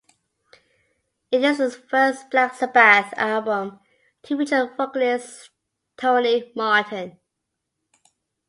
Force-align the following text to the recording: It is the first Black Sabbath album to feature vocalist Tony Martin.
It 1.29 1.43
is 1.43 1.59
the 1.59 1.69
first 1.69 2.31
Black 2.31 2.55
Sabbath 2.55 3.13
album 3.17 3.79
to 4.23 4.35
feature 4.35 4.73
vocalist 4.75 5.51
Tony 5.95 6.51
Martin. 6.55 7.19